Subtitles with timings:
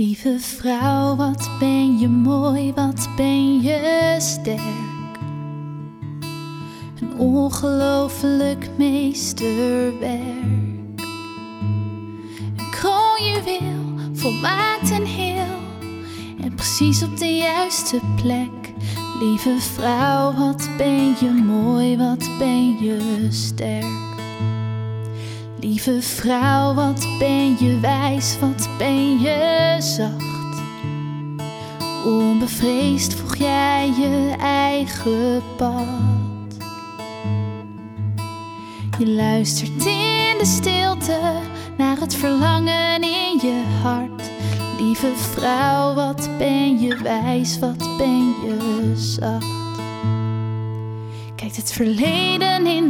[0.00, 5.18] Lieve vrouw, wat ben je mooi, wat ben je sterk.
[7.00, 10.18] Een ongelooflijk meesterwerk.
[12.56, 15.58] Een juweel, volmaakt en heel.
[16.40, 18.72] En precies op de juiste plek.
[19.20, 24.19] Lieve vrouw, wat ben je mooi, wat ben je sterk.
[25.60, 30.62] Lieve vrouw, wat ben je wijs, wat ben je zacht.
[32.06, 35.86] Onbevreesd volg jij je eigen pad.
[38.98, 41.20] Je luistert in de stilte
[41.76, 44.30] naar het verlangen in je hart.
[44.78, 49.60] Lieve vrouw, wat ben je wijs, wat ben je zacht.
[51.34, 52.89] Kijkt het verleden in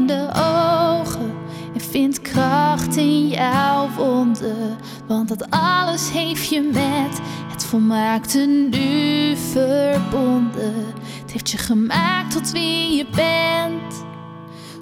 [5.39, 7.21] dat alles heeft je met
[7.53, 8.39] het volmaakte
[8.71, 10.75] nu verbonden.
[11.21, 14.05] Het heeft je gemaakt tot wie je bent.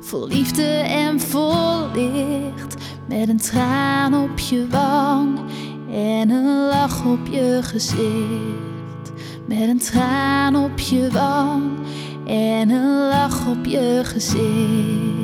[0.01, 2.75] Vol liefde en vol licht.
[3.09, 5.39] Met een traan op je wang
[5.91, 9.13] en een lach op je gezicht.
[9.47, 11.63] Met een traan op je wang
[12.27, 15.18] en een lach op je gezicht.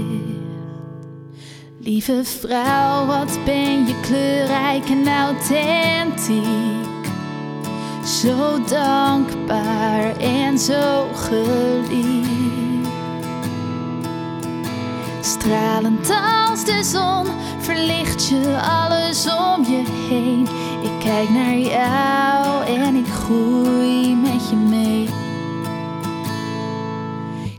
[1.85, 7.07] Lieve vrouw, wat ben je kleurrijk en authentiek.
[8.05, 12.89] Zo dankbaar en zo geliefd.
[15.21, 17.27] Stralend als de zon
[17.59, 20.47] verlicht je alles om je heen.
[20.83, 25.09] Ik kijk naar jou en ik groei met je mee.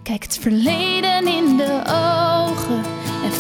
[0.04, 2.25] Kijk het verleden in de ogen en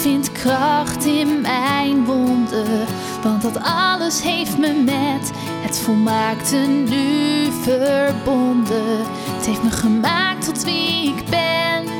[0.05, 2.85] vind kracht in mijn wonden.
[3.23, 6.55] Want dat alles heeft me met het volmaakte
[6.89, 8.97] nu verbonden.
[9.35, 11.93] Het heeft me gemaakt tot wie ik ben.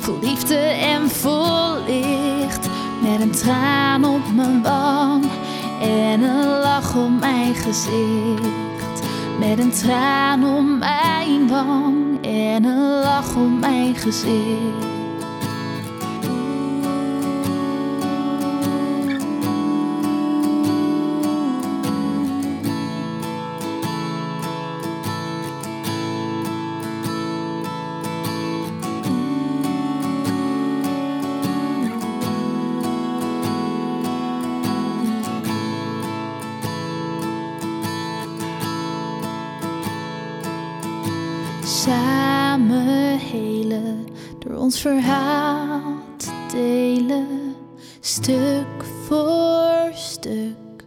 [0.00, 2.68] Vol liefde en vol licht.
[3.02, 5.24] Met een traan op mijn wang
[5.80, 9.02] en een lach op mijn gezicht.
[9.38, 14.91] Met een traan op mijn wang en een lach op mijn gezicht.
[41.64, 44.06] Samen helen
[44.38, 47.54] door ons verhaal te delen,
[48.00, 50.84] stuk voor stuk.